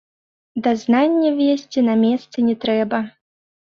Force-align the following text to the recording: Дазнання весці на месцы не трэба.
Дазнання 0.67 1.29
весці 1.41 1.79
на 1.91 1.95
месцы 2.07 2.37
не 2.49 2.55
трэба. 2.65 3.07